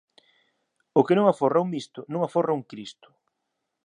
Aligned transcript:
O 0.99 1.01
que 1.07 1.17
non 1.17 1.25
aforra 1.27 1.63
un 1.65 1.69
misto, 1.75 1.99
non 2.13 2.21
aforra 2.23 2.57
un 2.59 2.63
cristo 2.71 3.07